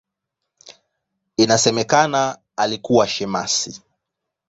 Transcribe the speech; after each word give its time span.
Inasemekana 1.37 2.37
alikuwa 2.55 3.07
shemasi. 3.07 3.81